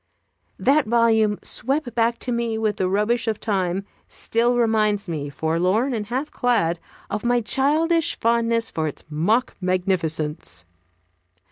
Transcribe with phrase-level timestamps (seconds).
[0.57, 5.93] That volume, swept back to me with the rubbish of Time, still reminds me, forlorn
[5.93, 6.79] and half clad,
[7.11, 10.65] of my childish fondness for its mock magnificence.